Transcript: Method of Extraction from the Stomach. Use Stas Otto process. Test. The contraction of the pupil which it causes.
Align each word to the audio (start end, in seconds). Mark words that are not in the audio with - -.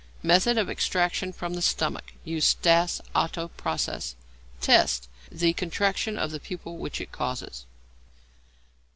Method 0.23 0.57
of 0.57 0.67
Extraction 0.67 1.31
from 1.31 1.53
the 1.53 1.61
Stomach. 1.61 2.13
Use 2.23 2.47
Stas 2.47 3.01
Otto 3.13 3.49
process. 3.49 4.15
Test. 4.59 5.07
The 5.31 5.53
contraction 5.53 6.17
of 6.17 6.31
the 6.31 6.39
pupil 6.39 6.79
which 6.79 6.99
it 6.99 7.11
causes. 7.11 7.67